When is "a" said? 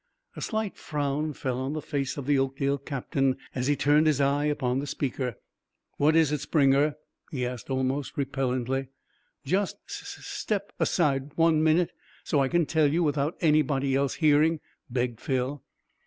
0.35-0.41, 11.37-11.51